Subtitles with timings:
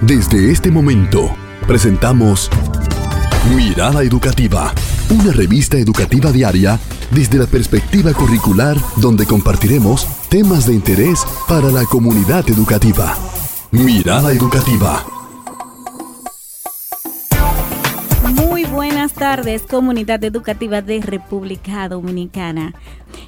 [0.00, 1.30] Desde este momento,
[1.66, 2.48] presentamos
[3.54, 4.72] Mirada Educativa,
[5.10, 6.80] una revista educativa diaria
[7.10, 13.14] desde la perspectiva curricular donde compartiremos temas de interés para la comunidad educativa.
[13.72, 15.04] Mirada Educativa.
[18.36, 22.72] Muy buenas tardes, comunidad educativa de República Dominicana.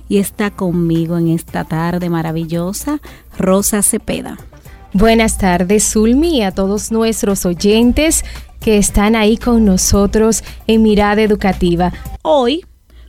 [0.08, 3.02] Y está conmigo en esta tarde maravillosa
[3.36, 4.38] Rosa Cepeda.
[4.94, 8.26] Buenas tardes, Zulmi, y a todos nuestros oyentes
[8.60, 11.94] que están ahí con nosotros en Mirada Educativa.
[12.20, 12.66] Hoy,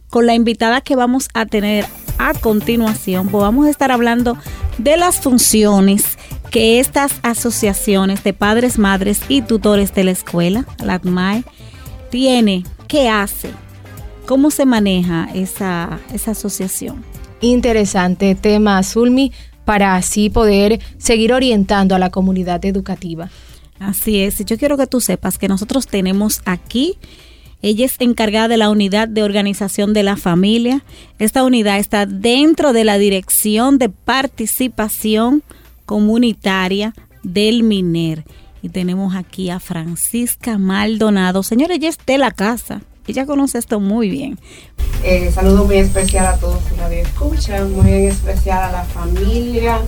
[0.09, 1.85] con la invitada que vamos a tener
[2.17, 4.37] a continuación, pues vamos a estar hablando
[4.77, 6.17] de las funciones
[6.51, 11.43] que estas asociaciones de padres, madres y tutores de la escuela, la ACMAE,
[12.09, 13.49] tiene, qué hace,
[14.25, 17.03] cómo se maneja esa, esa asociación.
[17.41, 19.33] Interesante tema, Zulmi
[19.65, 23.29] para así poder seguir orientando a la comunidad educativa.
[23.79, 26.97] Así es, yo quiero que tú sepas que nosotros tenemos aquí,
[27.63, 30.83] ella es encargada de la unidad de organización de la familia.
[31.17, 35.43] Esta unidad está dentro de la dirección de participación
[35.85, 38.25] comunitaria del MINER.
[38.61, 41.41] Y tenemos aquí a Francisca Maldonado.
[41.41, 42.81] Señora, ella es de la casa.
[43.07, 44.39] Ella conoce esto muy bien.
[45.03, 49.79] Eh, saludo muy especial a todos los que escuchan, muy en especial a la familia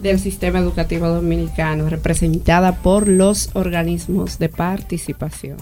[0.00, 5.58] del sistema educativo dominicano, representada por los organismos de participación.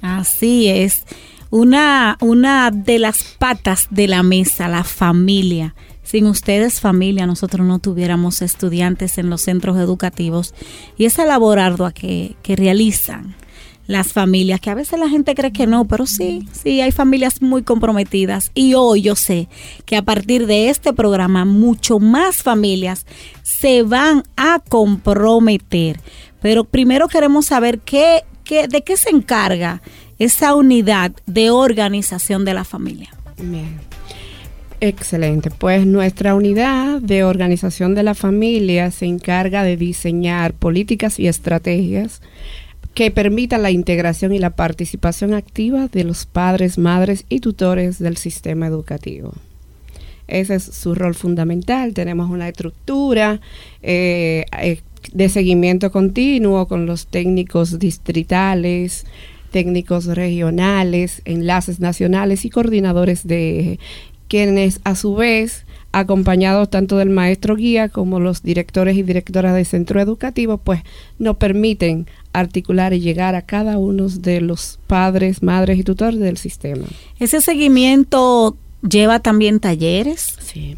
[0.00, 1.04] Así es.
[1.50, 5.74] Una, una de las patas de la mesa, la familia.
[6.02, 10.54] Sin ustedes, familia, nosotros no tuviéramos estudiantes en los centros educativos
[10.96, 13.36] y esa labor ardua que, que realizan
[13.90, 17.42] las familias, que a veces la gente cree que no, pero sí, sí, hay familias
[17.42, 18.52] muy comprometidas.
[18.54, 19.48] Y hoy yo sé
[19.84, 23.04] que a partir de este programa, mucho más familias
[23.42, 25.98] se van a comprometer.
[26.40, 29.82] Pero primero queremos saber qué, qué, de qué se encarga
[30.20, 33.10] esa unidad de organización de la familia.
[33.38, 33.80] Bien.
[34.80, 35.50] Excelente.
[35.50, 42.22] Pues nuestra unidad de organización de la familia se encarga de diseñar políticas y estrategias
[42.94, 48.16] que permita la integración y la participación activa de los padres, madres y tutores del
[48.16, 49.32] sistema educativo.
[50.26, 51.92] Ese es su rol fundamental.
[51.92, 53.40] Tenemos una estructura
[53.82, 54.80] eh, eh,
[55.12, 59.06] de seguimiento continuo con los técnicos distritales,
[59.50, 63.78] técnicos regionales, enlaces nacionales y coordinadores de
[64.28, 69.64] quienes a su vez acompañados tanto del maestro guía como los directores y directoras de
[69.64, 70.82] centro educativo, pues
[71.18, 76.36] nos permiten articular y llegar a cada uno de los padres, madres y tutores del
[76.36, 76.86] sistema.
[77.18, 78.56] ¿Ese seguimiento
[78.88, 80.36] lleva también talleres?
[80.40, 80.74] Sí.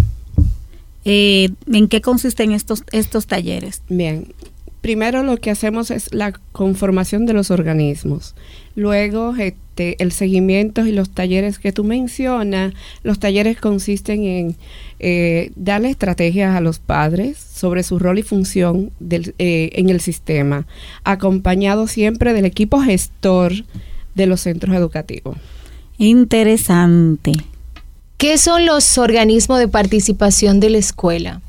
[1.04, 3.82] Eh, ¿En qué consisten estos, estos talleres?
[3.88, 4.32] Bien,
[4.82, 8.34] primero lo que hacemos es la conformación de los organismos.
[8.74, 14.56] Luego, este, el seguimiento y los talleres que tú mencionas, los talleres consisten en
[14.98, 20.00] eh, darle estrategias a los padres sobre su rol y función del, eh, en el
[20.00, 20.66] sistema,
[21.04, 23.52] acompañado siempre del equipo gestor
[24.14, 25.36] de los centros educativos.
[25.96, 27.32] Interesante.
[28.16, 31.40] ¿Qué son los organismos de participación de la escuela?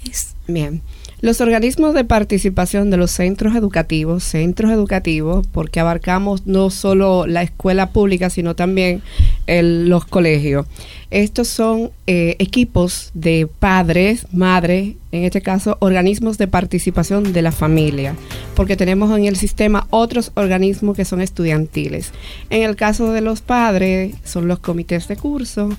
[0.47, 0.81] Bien.
[1.23, 7.43] Los organismos de participación de los centros educativos, centros educativos, porque abarcamos no solo la
[7.43, 9.01] escuela pública, sino también
[9.47, 10.65] los colegios.
[11.11, 17.53] Estos son eh, equipos de padres, madres, en este caso organismos de participación de la
[17.53, 18.17] familia,
[18.53, 22.11] porque tenemos en el sistema otros organismos que son estudiantiles.
[22.49, 25.69] En el caso de los padres, son los comités de curso,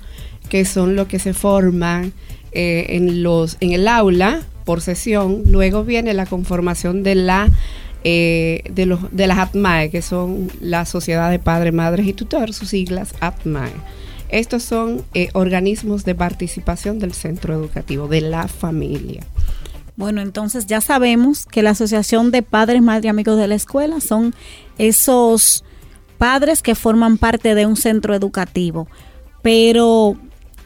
[0.48, 2.14] que son los que se forman
[2.52, 5.42] eh, en, los, en el aula por sesión.
[5.46, 7.50] Luego viene la conformación de la
[8.06, 12.56] eh, de, los, de las ATMAE, que son la Sociedad de Padres, Madres y Tutores,
[12.56, 13.72] sus siglas ATMAE.
[14.28, 19.22] Estos son eh, organismos de participación del centro educativo, de la familia.
[19.96, 24.00] Bueno, entonces ya sabemos que la Asociación de Padres, Madres y Amigos de la Escuela
[24.00, 24.34] son
[24.76, 25.64] esos
[26.18, 28.86] padres que forman parte de un centro educativo.
[29.40, 30.16] Pero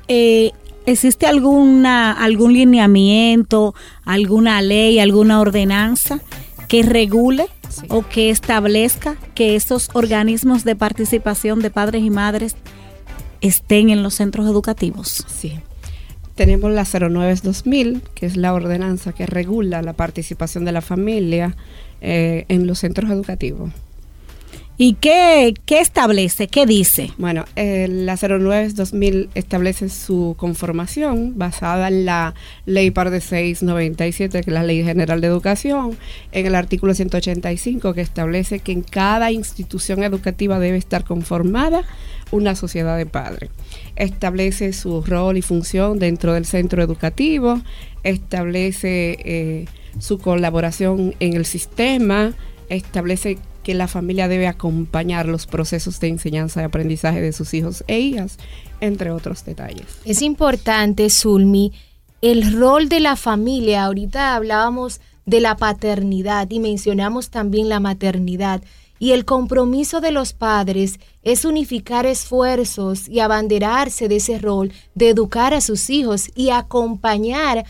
[0.09, 0.53] eh,
[0.89, 3.75] ¿Existe alguna, algún lineamiento,
[4.07, 6.21] alguna ley, alguna ordenanza
[6.67, 7.45] que regule
[7.91, 12.57] o que establezca que esos organismos de participación de padres y madres
[13.43, 15.27] estén en los centros educativos?
[15.29, 15.61] Sí.
[16.35, 21.55] Tenemos la 09-2000, que es la ordenanza que regula la participación de la familia
[22.01, 23.73] eh, en los centros educativos.
[24.81, 26.47] ¿Y qué, qué establece?
[26.47, 27.11] ¿Qué dice?
[27.19, 32.35] Bueno, eh, la 09-2000 establece su conformación basada en la
[32.65, 35.99] Ley Par de 697, que es la Ley General de Educación,
[36.31, 41.83] en el artículo 185, que establece que en cada institución educativa debe estar conformada
[42.31, 43.51] una sociedad de padres.
[43.97, 47.61] Establece su rol y función dentro del centro educativo,
[48.05, 49.65] establece eh,
[49.99, 52.33] su colaboración en el sistema,
[52.69, 53.39] establece
[53.69, 57.99] que la familia debe acompañar los procesos de enseñanza y aprendizaje de sus hijos e
[58.01, 58.39] hijas,
[58.81, 59.85] entre otros detalles.
[60.07, 61.75] Es importante, Zulmi,
[62.23, 63.85] el rol de la familia.
[63.85, 68.63] Ahorita hablábamos de la paternidad y mencionamos también la maternidad.
[68.99, 75.11] Y el compromiso de los padres es unificar esfuerzos y abanderarse de ese rol de
[75.11, 77.67] educar a sus hijos y acompañar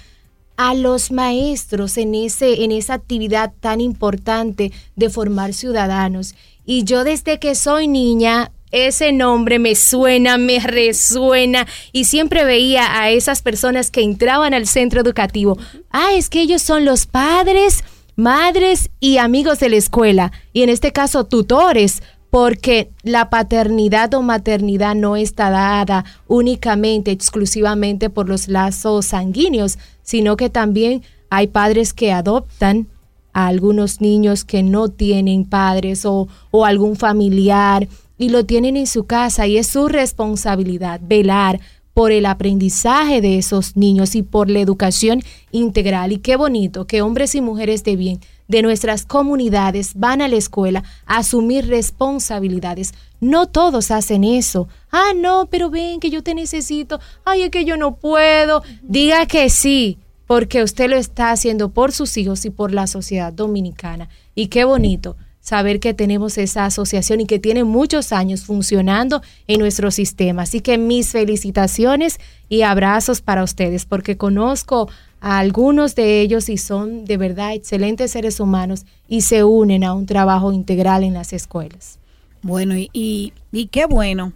[0.58, 6.34] a los maestros en, ese, en esa actividad tan importante de formar ciudadanos.
[6.66, 13.00] Y yo desde que soy niña, ese nombre me suena, me resuena y siempre veía
[13.00, 15.56] a esas personas que entraban al centro educativo.
[15.90, 17.84] Ah, es que ellos son los padres,
[18.16, 24.22] madres y amigos de la escuela y en este caso tutores porque la paternidad o
[24.22, 29.78] maternidad no está dada únicamente, exclusivamente por los lazos sanguíneos,
[30.08, 32.86] sino que también hay padres que adoptan
[33.34, 38.86] a algunos niños que no tienen padres o, o algún familiar y lo tienen en
[38.86, 41.60] su casa y es su responsabilidad velar
[41.92, 45.20] por el aprendizaje de esos niños y por la educación
[45.52, 46.12] integral.
[46.12, 50.36] Y qué bonito que hombres y mujeres de bien de nuestras comunidades van a la
[50.36, 52.94] escuela a asumir responsabilidades.
[53.20, 54.68] No todos hacen eso.
[54.90, 56.98] Ah, no, pero ven que yo te necesito.
[57.24, 58.62] Ay, es que yo no puedo.
[58.82, 63.32] Diga que sí, porque usted lo está haciendo por sus hijos y por la sociedad
[63.32, 64.08] dominicana.
[64.34, 69.60] Y qué bonito saber que tenemos esa asociación y que tiene muchos años funcionando en
[69.60, 70.42] nuestro sistema.
[70.42, 72.20] Así que mis felicitaciones
[72.50, 78.12] y abrazos para ustedes, porque conozco a algunos de ellos y son de verdad excelentes
[78.12, 81.98] seres humanos y se unen a un trabajo integral en las escuelas.
[82.42, 84.32] Bueno, y, y, qué bueno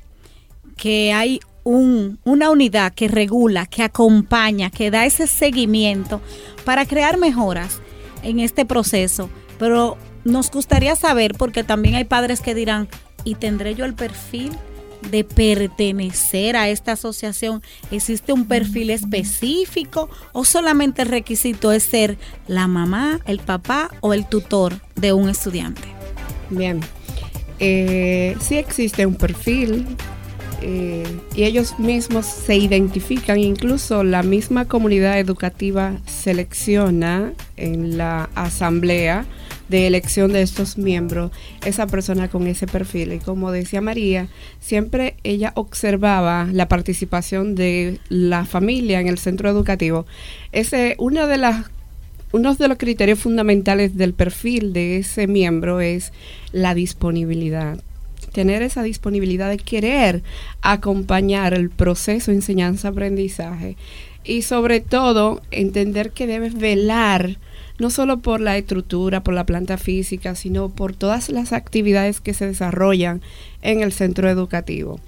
[0.77, 6.21] que hay un, una unidad que regula, que acompaña, que da ese seguimiento
[6.65, 7.81] para crear mejoras
[8.25, 9.31] en este proceso.
[9.59, 12.89] Pero nos gustaría saber, porque también hay padres que dirán,
[13.25, 14.53] ¿y tendré yo el perfil?
[15.11, 17.63] De pertenecer a esta asociación?
[17.91, 24.15] ¿Existe un perfil específico o solamente el requisito es ser la mamá, el papá o
[24.15, 25.83] el tutor de un estudiante?
[26.51, 26.81] Bien,
[27.59, 29.87] eh, sí existe un perfil
[30.65, 39.27] eh, y ellos mismos se identifican, incluso la misma comunidad educativa selecciona en la asamblea
[39.73, 41.33] de elección de estos miembros,
[41.65, 43.15] esa persona con ese perfil.
[43.15, 44.29] Y como decía María,
[44.61, 50.05] siempre ella observaba la participación de la familia en el centro educativo.
[50.53, 51.71] Ese, una de las
[52.33, 56.13] uno de los criterios fundamentales del perfil de ese miembro es
[56.51, 57.79] la disponibilidad.
[58.33, 60.23] Tener esa disponibilidad de querer
[60.63, 63.77] acompañar el proceso enseñanza-aprendizaje
[64.25, 67.37] y sobre todo entender que debes velar
[67.83, 72.33] no solo por la estructura, por la planta física, sino por todas las actividades que
[72.33, 73.23] se desarrollan
[73.61, 75.01] en el centro educativo.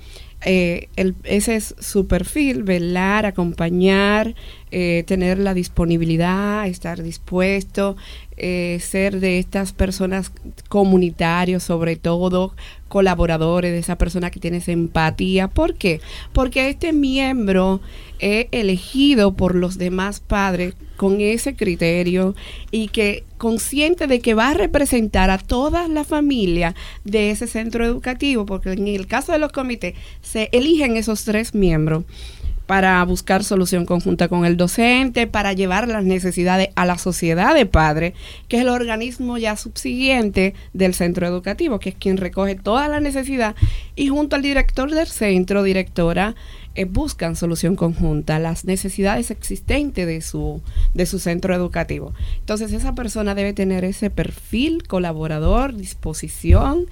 [0.45, 0.89] Eh,
[1.23, 4.35] ese es su perfil, velar, acompañar,
[4.77, 7.97] eh, tener la disponibilidad, estar dispuesto,
[8.37, 10.33] eh, ser de estas personas
[10.69, 12.57] comunitarios, sobre todo
[12.89, 15.47] colaboradores, de esa persona que tiene empatía.
[15.47, 16.01] ¿Por qué?
[16.33, 17.83] Porque este miembro
[18.19, 22.35] es elegido por los demás padres con ese criterio
[22.73, 27.85] y que consciente de que va a representar a toda la familia de ese centro
[27.85, 32.03] educativo, porque en el caso de los comités se eligen esos tres miembros
[32.67, 37.67] para buscar solución conjunta con el docente, para llevar las necesidades a la sociedad de
[37.67, 38.15] padres,
[38.49, 43.01] que es el organismo ya subsiguiente del centro educativo, que es quien recoge toda la
[43.01, 43.55] necesidad
[43.97, 46.35] y junto al director del centro, directora,
[46.77, 50.61] eh, buscan solución conjunta, las necesidades existentes de su,
[50.93, 52.15] de su centro educativo.
[52.41, 56.87] Entonces esa persona debe tener ese perfil colaborador, disposición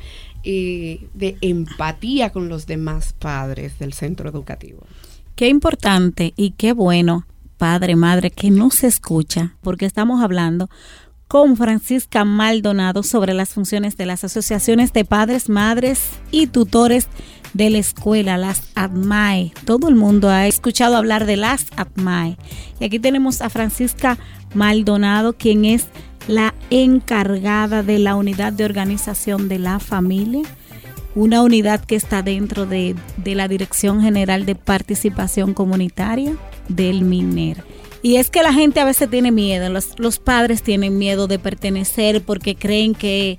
[0.45, 4.87] y de empatía con los demás padres del centro educativo.
[5.35, 10.69] Qué importante y qué bueno, padre, madre, que no se escucha, porque estamos hablando
[11.27, 17.09] con Francisca Maldonado sobre las funciones de las asociaciones de padres, madres y tutores
[17.55, 19.53] de la escuela, las ADMAE.
[19.65, 22.37] Todo el mundo ha escuchado hablar de las ADMAE.
[22.81, 24.19] Y aquí tenemos a Francisca
[24.53, 25.87] Maldonado, quien es
[26.29, 30.43] la encargada de la unidad de organización de la familia
[31.14, 36.35] una unidad que está dentro de, de la Dirección General de Participación Comunitaria
[36.69, 37.64] del MINER.
[38.02, 41.38] Y es que la gente a veces tiene miedo, los, los padres tienen miedo de
[41.38, 43.38] pertenecer porque creen que,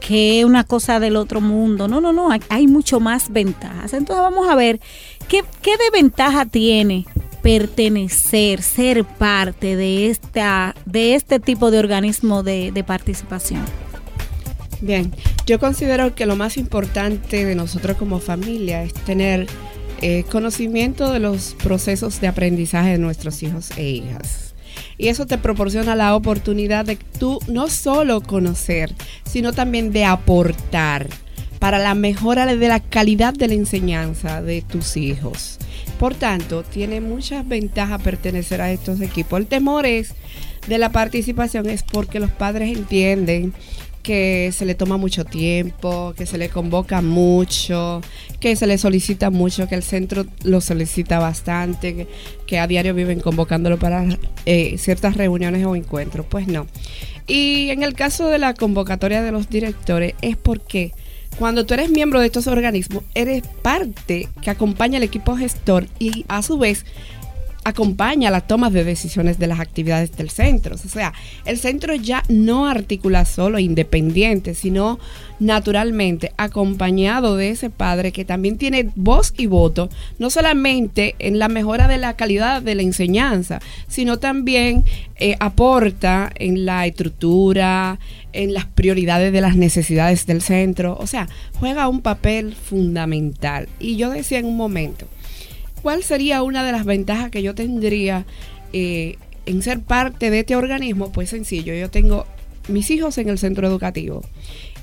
[0.00, 1.88] que es una cosa del otro mundo.
[1.88, 3.92] No, no, no, hay, hay mucho más ventajas.
[3.94, 4.80] Entonces vamos a ver
[5.28, 7.04] qué, qué de ventaja tiene
[7.42, 13.64] pertenecer, ser parte de, esta, de este tipo de organismo de, de participación.
[14.80, 15.12] Bien,
[15.46, 19.46] yo considero que lo más importante de nosotros como familia es tener
[20.02, 24.54] eh, conocimiento de los procesos de aprendizaje de nuestros hijos e hijas.
[24.98, 28.92] Y eso te proporciona la oportunidad de tú no solo conocer,
[29.24, 31.08] sino también de aportar
[31.60, 35.58] para la mejora de la calidad de la enseñanza de tus hijos.
[35.98, 39.40] Por tanto, tiene muchas ventajas pertenecer a estos equipos.
[39.40, 40.14] El temor es
[40.66, 43.54] de la participación es porque los padres entienden
[44.06, 48.00] que se le toma mucho tiempo, que se le convoca mucho,
[48.38, 52.06] que se le solicita mucho, que el centro lo solicita bastante,
[52.46, 54.06] que, a diario viven convocándolo para
[54.44, 56.24] eh, ciertas reuniones o encuentros.
[56.24, 56.68] Pues no.
[57.26, 60.92] Y en el caso de la convocatoria de los directores es porque
[61.36, 66.24] cuando tú eres miembro de estos organismos, eres parte que acompaña al equipo gestor y
[66.28, 66.86] a su vez
[67.66, 70.76] acompaña la toma de decisiones de las actividades del centro.
[70.76, 71.12] O sea,
[71.44, 75.00] el centro ya no articula solo independiente, sino
[75.40, 81.48] naturalmente acompañado de ese padre que también tiene voz y voto, no solamente en la
[81.48, 83.58] mejora de la calidad de la enseñanza,
[83.88, 84.84] sino también
[85.16, 87.98] eh, aporta en la estructura,
[88.32, 90.96] en las prioridades de las necesidades del centro.
[91.00, 93.68] O sea, juega un papel fundamental.
[93.80, 95.08] Y yo decía en un momento,
[95.86, 98.26] ¿cuál sería una de las ventajas que yo tendría
[98.72, 101.12] eh, en ser parte de este organismo?
[101.12, 102.26] Pues sencillo, yo tengo
[102.66, 104.24] mis hijos en el centro educativo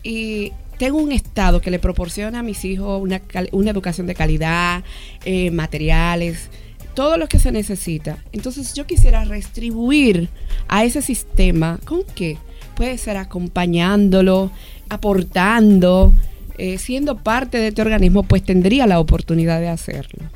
[0.01, 3.21] y tengo un estado que le proporciona a mis hijos una,
[3.69, 4.85] educación de calidad,
[5.25, 6.49] eh, materiales,
[6.93, 8.19] todo lo que se necesita.
[8.31, 10.29] Entonces yo quisiera restribuir
[10.69, 12.37] a ese sistema con qué?
[12.77, 14.51] Puede ser acompañándolo,
[14.87, 16.13] aportando,
[16.57, 20.29] eh, siendo parte de este organismo, pues tendría la oportunidad de hacerlo.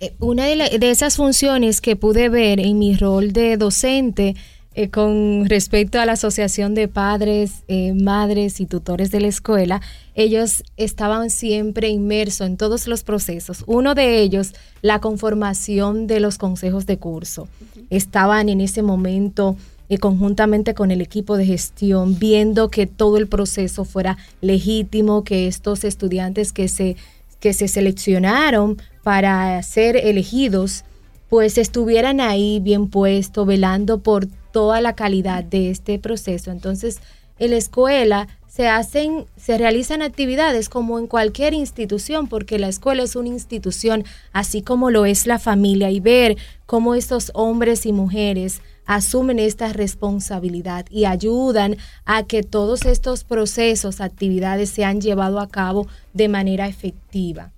[0.00, 4.34] Eh, una de, esas funciones que pude ver en mi rol de docente
[4.74, 9.82] eh, con respecto a la Asociación de Padres, eh, Madres y Tutores de la Escuela,
[10.14, 13.62] ellos estaban siempre inmersos en todos los procesos.
[13.66, 17.48] Uno de ellos, la conformación de los consejos de curso.
[17.90, 19.56] Estaban en ese momento
[19.98, 25.82] conjuntamente con el equipo de gestión, viendo que todo el proceso fuera legítimo, que estos
[25.82, 26.96] estudiantes que se,
[27.40, 30.84] que se seleccionaron para ser elegidos,
[31.28, 36.50] pues estuvieran ahí bien puestos, velando por toda la calidad de este proceso.
[36.50, 37.00] Entonces,
[37.38, 43.04] en la escuela se hacen, se realizan actividades como en cualquier institución, porque la escuela
[43.04, 47.92] es una institución, así como lo es la familia, y ver cómo estos hombres y
[47.92, 55.48] mujeres asumen esta responsabilidad y ayudan a que todos estos procesos, actividades sean llevados a
[55.48, 57.52] cabo de manera efectiva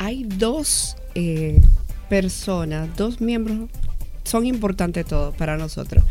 [0.00, 1.60] hay dos eh,
[2.08, 3.68] personas, dos miembros,
[4.24, 6.02] son importantes todos para nosotros.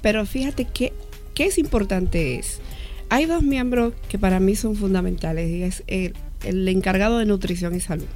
[0.00, 0.92] Pero fíjate que,
[1.34, 2.60] qué es importante es,
[3.08, 7.80] hay dos miembros que para mí son fundamentales y es el, encargado de nutrición y
[7.80, 8.06] salud.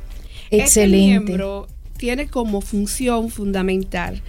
[0.45, 0.97] Este Excelente.
[0.97, 1.67] Este miembro
[1.97, 4.23] tiene como función fundamental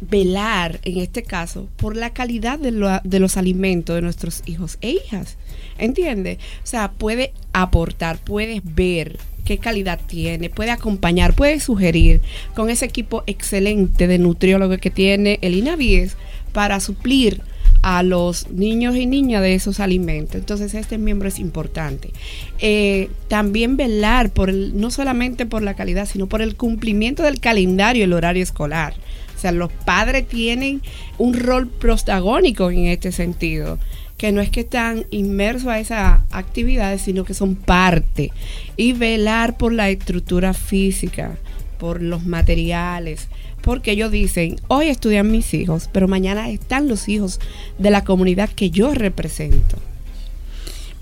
[0.00, 2.72] velar, en este caso, por la calidad de,
[3.04, 5.36] de, los alimentos de nuestros hijos e hijas.
[5.78, 6.38] ¿Entiendes?
[6.64, 12.20] O sea, puede aportar, puede ver, qué calidad tiene, puede acompañar, puede sugerir
[12.54, 16.16] con ese equipo excelente de nutriólogos que tiene el INAVIES
[16.52, 17.42] para suplir
[17.82, 20.36] a los niños y niñas de esos alimentos.
[20.36, 22.12] Entonces este miembro es importante.
[22.58, 27.40] Eh, también velar por el, no solamente por la calidad, sino por el cumplimiento del
[27.40, 28.94] calendario y el horario escolar.
[29.36, 30.80] O sea, los padres tienen
[31.18, 33.78] un rol protagónico en este sentido
[34.16, 38.32] que no es que están inmersos a esas actividades, sino que son parte.
[38.76, 41.36] Y velar por la estructura física,
[41.78, 43.28] por los materiales,
[43.60, 47.40] porque ellos dicen, hoy estudian mis hijos, pero mañana están los hijos
[47.78, 49.78] de la comunidad que yo represento.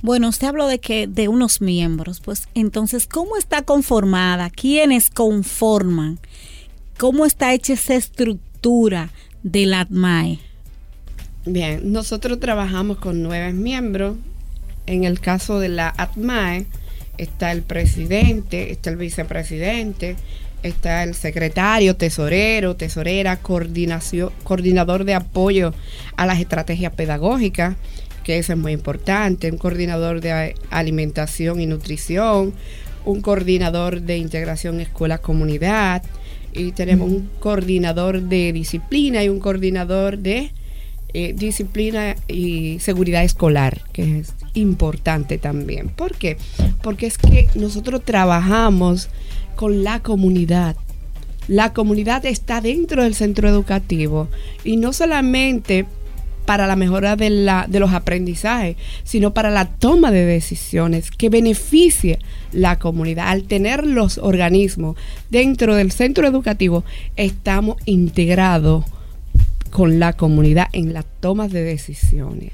[0.00, 4.50] Bueno, usted habló de que de unos miembros, pues entonces, ¿cómo está conformada?
[4.50, 6.18] ¿Quiénes conforman?
[6.98, 9.10] ¿Cómo está hecha esa estructura
[9.42, 10.40] de la ADMAE?
[11.44, 14.16] Bien, nosotros trabajamos con nueve miembros.
[14.86, 16.66] En el caso de la ATMAE
[17.18, 20.14] está el presidente, está el vicepresidente,
[20.62, 25.74] está el secretario, tesorero, tesorera, coordinación, coordinador de apoyo
[26.16, 27.74] a las estrategias pedagógicas,
[28.22, 32.54] que eso es muy importante, un coordinador de alimentación y nutrición,
[33.04, 36.04] un coordinador de integración escuela-comunidad,
[36.52, 40.52] y tenemos un coordinador de disciplina y un coordinador de
[41.14, 45.88] eh, disciplina y seguridad escolar, que es importante también.
[45.88, 46.38] ¿Por qué?
[46.82, 49.08] Porque es que nosotros trabajamos
[49.54, 50.76] con la comunidad.
[51.48, 54.28] La comunidad está dentro del centro educativo
[54.64, 55.86] y no solamente
[56.46, 61.28] para la mejora de, la, de los aprendizajes, sino para la toma de decisiones que
[61.28, 62.18] beneficie
[62.52, 63.28] la comunidad.
[63.28, 64.96] Al tener los organismos
[65.30, 66.84] dentro del centro educativo,
[67.16, 68.84] estamos integrados
[69.72, 72.52] con la comunidad en la toma de decisiones.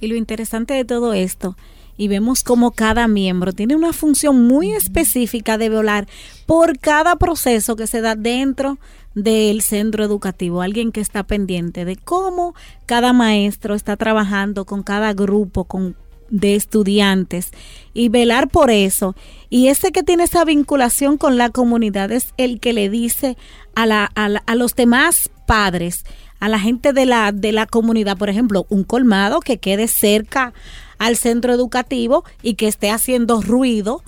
[0.00, 1.56] Y lo interesante de todo esto
[1.96, 6.08] y vemos como cada miembro tiene una función muy específica de velar
[6.46, 8.78] por cada proceso que se da dentro
[9.14, 12.54] del centro educativo, alguien que está pendiente de cómo
[12.86, 15.96] cada maestro está trabajando con cada grupo, con
[16.30, 17.50] de estudiantes
[17.92, 19.14] y velar por eso.
[19.50, 23.36] Y ese que tiene esa vinculación con la comunidad es el que le dice
[23.74, 26.04] a, la, a, a los demás padres,
[26.42, 30.52] a la gente de la, de la comunidad, por ejemplo, un colmado que quede cerca
[30.98, 34.02] al centro educativo y que esté haciendo ruido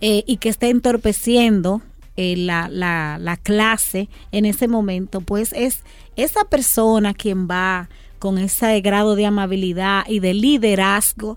[0.00, 1.82] eh, y que esté entorpeciendo
[2.16, 5.80] eh, la, la, la clase en ese momento, pues es
[6.14, 7.88] esa persona quien va
[8.20, 11.36] con ese grado de amabilidad y de liderazgo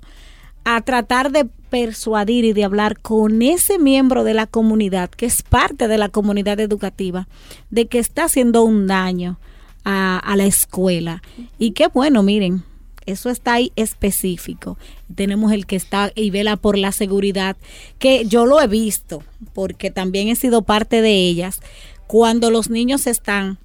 [0.64, 5.42] a tratar de persuadir y de hablar con ese miembro de la comunidad, que es
[5.42, 7.28] parte de la comunidad educativa,
[7.72, 9.40] de que está haciendo un daño
[9.86, 11.22] a, a la escuela.
[11.58, 12.64] Y qué bueno, miren,
[13.06, 14.78] eso está ahí específico.
[15.14, 17.56] Tenemos el que está y vela por la seguridad,
[18.00, 19.24] que yo lo he visto,
[19.54, 21.60] porque también he sido parte de ellas.
[22.08, 23.58] Cuando los niños están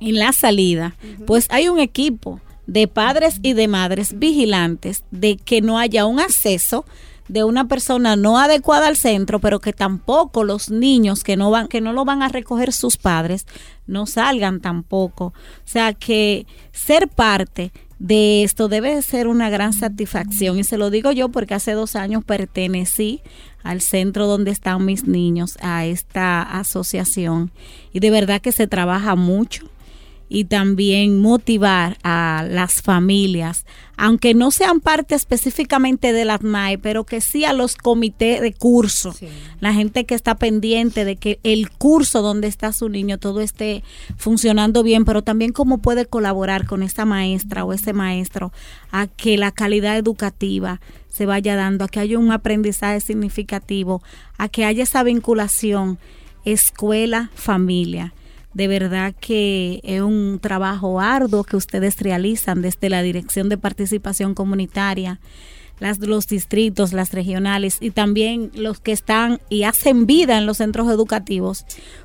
[0.00, 5.60] en la salida, pues hay un equipo de padres y de madres vigilantes de que
[5.60, 6.84] no haya un acceso
[7.32, 11.66] de una persona no adecuada al centro, pero que tampoco los niños que no van
[11.66, 13.46] que no lo van a recoger sus padres
[13.86, 15.26] no salgan tampoco.
[15.26, 15.32] O
[15.64, 20.58] sea, que ser parte de esto debe ser una gran satisfacción.
[20.58, 23.22] Y se lo digo yo porque hace dos años pertenecí
[23.62, 27.50] al centro donde están mis niños, a esta asociación.
[27.94, 29.70] Y de verdad que se trabaja mucho
[30.34, 33.66] y también motivar a las familias,
[33.98, 38.54] aunque no sean parte específicamente de las MAE, pero que sí a los comités de
[38.54, 39.14] curso,
[39.60, 43.84] la gente que está pendiente de que el curso donde está su niño todo esté
[44.16, 48.54] funcionando bien, pero también cómo puede colaborar con esa maestra o ese maestro
[48.90, 54.02] a que la calidad educativa se vaya dando, a que haya un aprendizaje significativo,
[54.38, 55.98] a que haya esa vinculación
[56.46, 58.14] escuela-familia
[58.54, 64.34] de verdad que es un trabajo arduo que ustedes realizan desde la Dirección de Participación
[64.34, 65.20] Comunitaria,
[65.78, 70.58] las, los distritos, las regionales y también los que están y hacen vida en los
[70.58, 71.64] centros educativos.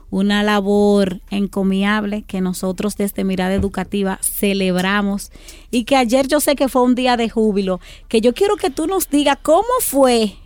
[0.09, 5.31] Una labor encomiable que nosotros desde Mirada Educativa celebramos
[5.69, 8.69] y que ayer yo sé que fue un día de júbilo, que yo quiero que
[8.69, 10.37] tú nos digas cómo fue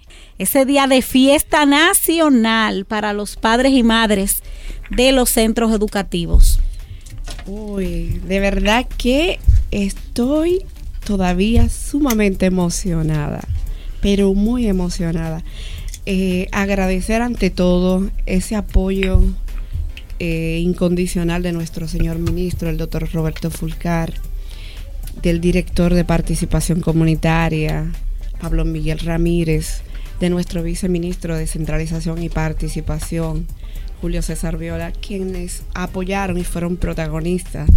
[0.42, 4.42] ese día de fiesta nacional para los padres y madres
[4.90, 6.60] de los centros educativos?
[7.46, 10.66] Uy, de verdad que estoy
[11.06, 13.42] todavía sumamente emocionada,
[14.02, 15.44] pero muy emocionada.
[16.08, 19.22] Eh, agradecer ante todo ese apoyo
[20.18, 24.16] eh, incondicional de nuestro señor ministro, el doctor Roberto Fulcar,
[25.22, 27.92] del director de participación comunitaria,
[28.40, 29.84] Pablo Miguel Ramírez,
[30.22, 33.48] de nuestro viceministro de Centralización y Participación,
[34.02, 37.68] Julio César Viola, quienes apoyaron y fueron protagonistas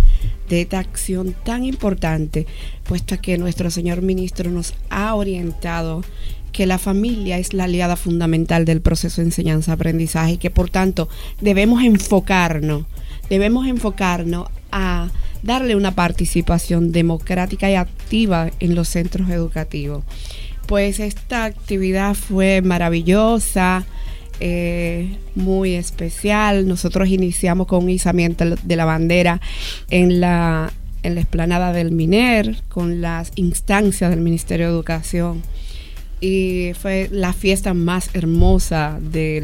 [0.50, 2.46] de esta acción tan importante,
[2.84, 6.04] puesto que nuestro señor ministro nos ha orientado
[6.52, 11.08] que la familia es la aliada fundamental del proceso de enseñanza-aprendizaje y que por tanto
[11.40, 12.84] debemos enfocarnos,
[13.30, 15.10] debemos enfocarnos a
[15.42, 20.04] darle una participación democrática y activa en los centros educativos.
[20.66, 23.84] Pues esta actividad fue maravillosa,
[24.40, 26.66] eh, muy especial.
[26.66, 29.40] Nosotros iniciamos con un izamiento de la bandera
[29.90, 30.72] en la,
[31.02, 35.42] en la explanada del MINER, con las instancias del Ministerio de Educación.
[36.20, 39.40] Y fue la fiesta más hermosa de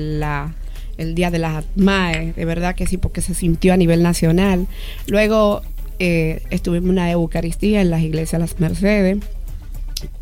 [1.15, 4.67] Día de las MAE, de verdad que sí, porque se sintió a nivel nacional.
[5.07, 5.63] Luego
[5.99, 9.19] eh, estuvimos en una Eucaristía en las iglesias Las Mercedes.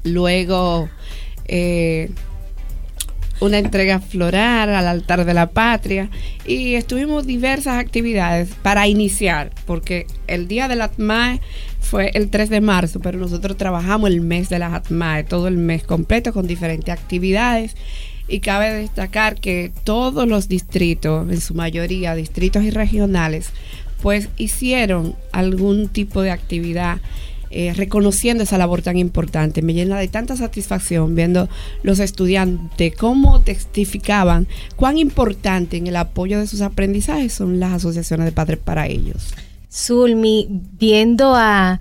[0.04, 0.88] Luego
[1.46, 2.10] eh,
[3.40, 6.10] una entrega floral al altar de la patria
[6.44, 11.40] y estuvimos diversas actividades para iniciar, porque el día de la ATMAE
[11.80, 15.56] fue el 3 de marzo, pero nosotros trabajamos el mes de la ATMAE, todo el
[15.56, 17.76] mes completo con diferentes actividades.
[18.30, 23.52] Y cabe destacar que todos los distritos, en su mayoría distritos y regionales,
[24.02, 26.98] pues hicieron algún tipo de actividad
[27.50, 29.62] eh, reconociendo esa labor tan importante.
[29.62, 31.48] Me llena de tanta satisfacción viendo
[31.82, 38.26] los estudiantes cómo testificaban cuán importante en el apoyo de sus aprendizajes son las asociaciones
[38.26, 39.34] de padres para ellos.
[39.72, 41.80] Zulmi, viendo a,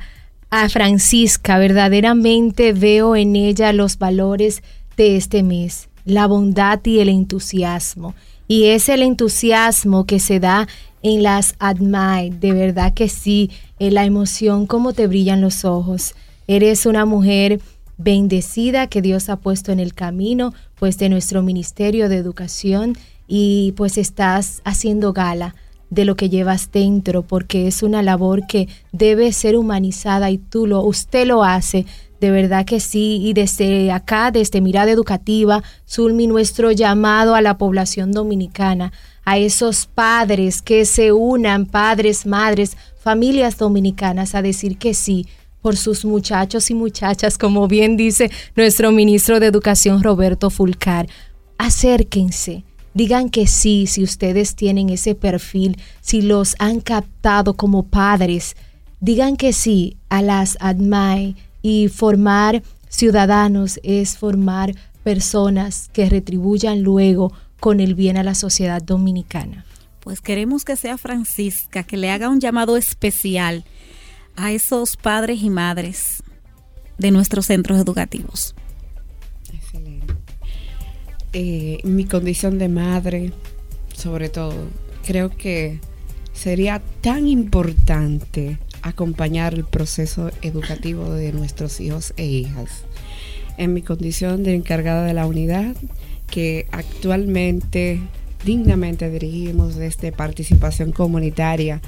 [0.50, 4.64] a Francisca, verdaderamente veo en ella los valores
[4.96, 8.16] de este mes, la bondad y el entusiasmo.
[8.48, 10.68] Y es el entusiasmo que se da
[11.04, 16.16] en las ADMAE, de verdad que sí, la emoción, cómo te brillan los ojos.
[16.48, 17.60] Eres una mujer
[17.98, 23.74] bendecida que Dios ha puesto en el camino, pues de nuestro Ministerio de Educación y
[23.76, 25.56] pues estás haciendo gala
[25.90, 30.68] de lo que llevas dentro, porque es una labor que debe ser humanizada y tú
[30.68, 31.86] lo, usted lo hace,
[32.20, 37.58] de verdad que sí, y desde acá, desde Mirada Educativa, Zulmi, nuestro llamado a la
[37.58, 38.92] población dominicana
[39.24, 42.76] a esos padres que se unan, padres, madres,
[43.08, 45.28] familias dominicanas, a decir que sí
[45.62, 51.08] por sus muchachos y muchachas, como bien dice nuestro ministro de Educación Roberto Fulcar.
[51.58, 58.58] Acérquense, digan que sí si ustedes tienen ese perfil, si los han captado como padres,
[59.00, 67.32] digan que sí a las ADMAE y formar ciudadanos es formar personas que retribuyan luego
[67.62, 69.64] con el bien a la sociedad dominicana.
[70.08, 73.66] Pues queremos que sea Francisca, que le haga un llamado especial
[74.38, 76.24] a esos padres y madres
[76.98, 78.56] de nuestros centros educativos.
[79.54, 80.14] Excelente.
[81.34, 83.34] Eh, mi condición de madre,
[83.98, 84.56] sobre todo,
[85.06, 85.82] creo que
[86.32, 92.86] sería tan importante acompañar el proceso educativo de nuestros hijos e hijas.
[93.58, 95.76] En mi condición de encargada de la unidad,
[96.28, 98.00] que actualmente
[98.44, 101.82] dignamente dirigimos desde participación comunitaria,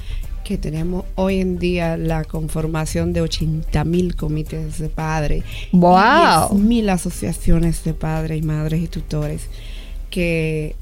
[0.44, 6.54] que tenemos hoy en día la conformación de 80 mil comités de padres, wow.
[6.54, 9.42] mil asociaciones de padres y madres y tutores
[10.10, 10.74] que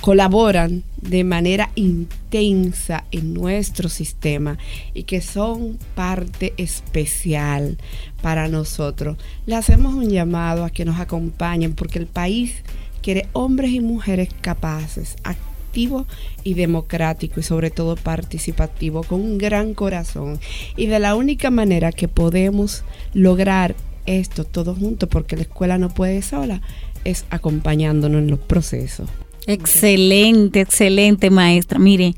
[0.00, 4.58] colaboran de manera intensa en nuestro sistema
[4.94, 7.78] y que son parte especial
[8.22, 9.16] para nosotros.
[9.46, 12.62] Le hacemos un llamado a que nos acompañen porque el país
[13.06, 16.08] quiere hombres y mujeres capaces, activos
[16.42, 20.40] y democráticos y sobre todo participativo, con un gran corazón.
[20.76, 22.82] Y de la única manera que podemos
[23.14, 26.62] lograr esto todos juntos, porque la escuela no puede sola,
[27.04, 29.08] es acompañándonos en los procesos.
[29.46, 31.78] Excelente, excelente maestra.
[31.78, 32.14] Mire,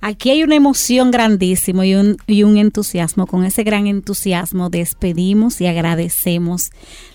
[0.00, 3.26] aquí hay una emoción grandísima y un, y un entusiasmo.
[3.26, 6.70] Con ese gran entusiasmo despedimos y agradecemos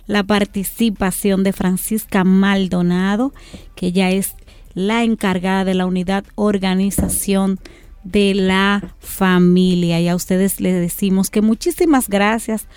[0.06, 3.34] la participación de Francisca Maldonado,
[3.76, 4.36] que ya es
[4.74, 7.60] la encargada de la unidad organización
[8.04, 10.02] de la familia.
[10.02, 12.68] Y a ustedes les decimos que muchísimas gracias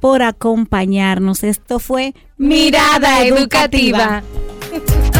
[0.00, 1.42] por acompañarnos.
[1.42, 4.22] Esto fue Mirada Educativa.